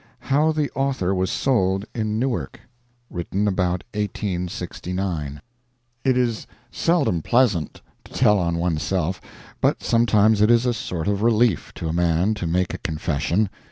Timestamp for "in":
1.93-2.17